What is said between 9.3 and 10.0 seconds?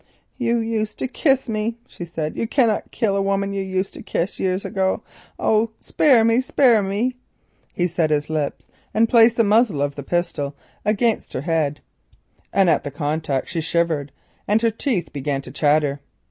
the muzzle of